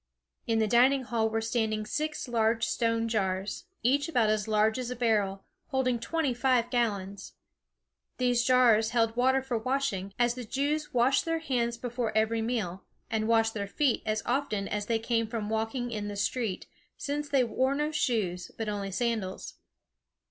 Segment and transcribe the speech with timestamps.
[0.47, 4.89] In the dining hall were standing six large stone jars, each about as large as
[4.89, 7.33] a barrel, holding twenty five gallons.
[8.17, 12.83] These jars held water for washing, as the Jews washed their hands before every meal,
[13.11, 16.65] and washed their feet as often as they came from walking in the street,
[16.97, 19.53] since they wore no shoes, but only sandals.